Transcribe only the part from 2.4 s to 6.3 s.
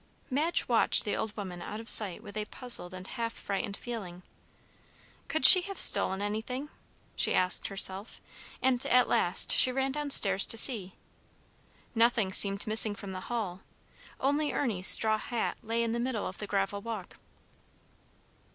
puzzled and half frightened feeling. "Could she have stolen